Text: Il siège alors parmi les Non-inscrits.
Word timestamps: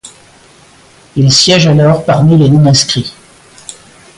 Il 1.15 1.31
siège 1.31 1.67
alors 1.67 2.03
parmi 2.03 2.35
les 2.35 2.49
Non-inscrits. 2.49 3.13